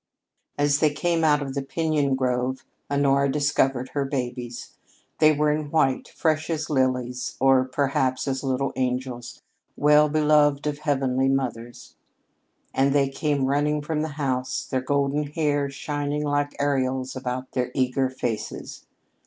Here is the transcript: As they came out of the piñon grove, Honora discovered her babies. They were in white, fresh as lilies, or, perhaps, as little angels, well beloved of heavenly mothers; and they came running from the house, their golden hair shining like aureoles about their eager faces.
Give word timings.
As 0.57 0.79
they 0.79 0.89
came 0.89 1.23
out 1.23 1.43
of 1.43 1.53
the 1.53 1.61
piñon 1.61 2.15
grove, 2.15 2.65
Honora 2.89 3.31
discovered 3.31 3.89
her 3.89 4.03
babies. 4.03 4.71
They 5.19 5.31
were 5.31 5.51
in 5.51 5.69
white, 5.69 6.07
fresh 6.15 6.49
as 6.49 6.71
lilies, 6.71 7.37
or, 7.39 7.65
perhaps, 7.65 8.27
as 8.27 8.43
little 8.43 8.73
angels, 8.75 9.43
well 9.77 10.09
beloved 10.09 10.65
of 10.65 10.79
heavenly 10.79 11.29
mothers; 11.29 11.97
and 12.73 12.93
they 12.93 13.09
came 13.09 13.45
running 13.45 13.83
from 13.83 14.01
the 14.01 14.13
house, 14.17 14.65
their 14.65 14.81
golden 14.81 15.25
hair 15.27 15.69
shining 15.69 16.23
like 16.23 16.57
aureoles 16.59 17.15
about 17.15 17.51
their 17.51 17.69
eager 17.75 18.09
faces. 18.09 18.87